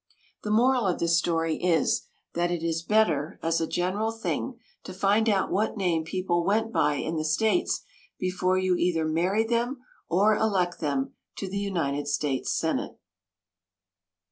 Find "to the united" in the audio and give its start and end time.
11.35-12.07